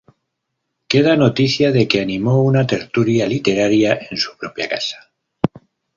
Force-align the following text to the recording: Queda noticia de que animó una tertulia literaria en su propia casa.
Queda 0.91 1.13
noticia 1.23 1.69
de 1.75 1.83
que 1.87 2.01
animó 2.01 2.35
una 2.41 2.65
tertulia 2.65 3.27
literaria 3.27 3.99
en 4.09 4.17
su 4.17 4.35
propia 4.35 4.67
casa. 4.67 5.11